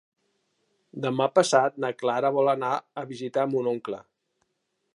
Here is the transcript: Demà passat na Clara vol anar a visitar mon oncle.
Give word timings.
Demà 1.05 1.27
passat 1.35 1.77
na 1.85 1.91
Clara 1.99 2.31
vol 2.37 2.49
anar 2.55 2.71
a 3.03 3.07
visitar 3.13 3.45
mon 3.53 3.69
oncle. 3.73 4.01